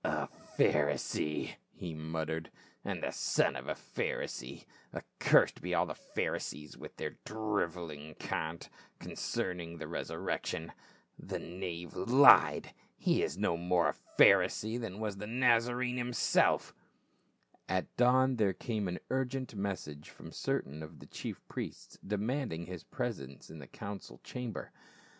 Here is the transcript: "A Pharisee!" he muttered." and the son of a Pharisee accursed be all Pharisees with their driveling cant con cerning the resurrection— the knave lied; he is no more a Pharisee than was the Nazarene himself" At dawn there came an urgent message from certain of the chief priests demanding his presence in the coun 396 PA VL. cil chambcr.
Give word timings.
"A 0.03 0.29
Pharisee!" 0.57 1.57
he 1.75 1.93
muttered." 1.93 2.49
and 2.83 3.03
the 3.03 3.11
son 3.11 3.55
of 3.55 3.67
a 3.67 3.75
Pharisee 3.75 4.65
accursed 4.91 5.61
be 5.61 5.75
all 5.75 5.93
Pharisees 5.93 6.75
with 6.75 6.95
their 6.95 7.19
driveling 7.23 8.15
cant 8.15 8.69
con 8.99 9.11
cerning 9.11 9.77
the 9.77 9.87
resurrection— 9.87 10.71
the 11.19 11.37
knave 11.37 11.93
lied; 11.93 12.73
he 12.97 13.21
is 13.21 13.37
no 13.37 13.55
more 13.55 13.89
a 13.89 13.95
Pharisee 14.19 14.79
than 14.81 14.97
was 14.99 15.17
the 15.17 15.27
Nazarene 15.27 15.97
himself" 15.97 16.73
At 17.69 17.95
dawn 17.95 18.37
there 18.37 18.53
came 18.53 18.87
an 18.87 18.97
urgent 19.11 19.53
message 19.55 20.09
from 20.09 20.31
certain 20.31 20.81
of 20.81 20.97
the 20.97 21.05
chief 21.05 21.47
priests 21.47 21.99
demanding 22.03 22.65
his 22.65 22.83
presence 22.83 23.51
in 23.51 23.59
the 23.59 23.67
coun 23.67 23.99
396 23.99 24.07
PA 24.09 24.33
VL. 24.33 24.33
cil 24.33 24.49
chambcr. 24.53 24.69